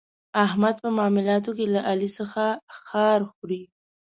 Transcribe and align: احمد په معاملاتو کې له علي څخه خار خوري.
احمد 0.45 0.75
په 0.83 0.89
معاملاتو 0.97 1.51
کې 1.57 1.65
له 1.73 1.81
علي 1.89 2.09
څخه 2.17 2.43
خار 2.85 3.19
خوري. 3.31 3.63